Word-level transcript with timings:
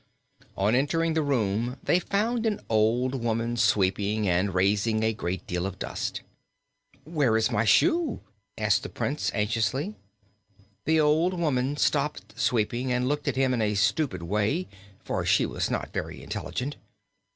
On 0.57 0.73
entering 0.73 1.13
the 1.13 1.21
room 1.21 1.77
they 1.83 1.99
found 1.99 2.47
an 2.47 2.59
old 2.69 3.21
woman 3.23 3.55
sweeping 3.55 4.27
and 4.27 4.51
raising 4.51 5.03
a 5.03 5.13
great 5.13 5.45
deal 5.45 5.67
of 5.67 5.77
dust. 5.77 6.23
"Where 7.03 7.37
is 7.37 7.51
my 7.51 7.65
shoe?" 7.65 8.19
asked 8.57 8.81
the 8.81 8.89
Prince, 8.89 9.29
anxiously. 9.35 9.93
The 10.85 10.99
old 10.99 11.35
woman 11.39 11.77
stopped 11.77 12.33
sweeping 12.35 12.91
and 12.91 13.07
looked 13.07 13.27
at 13.27 13.35
him 13.35 13.53
in 13.53 13.61
a 13.61 13.75
stupid 13.75 14.23
way, 14.23 14.67
for 15.03 15.23
she 15.23 15.45
was 15.45 15.69
not 15.69 15.93
very 15.93 16.23
intelligent. 16.23 16.77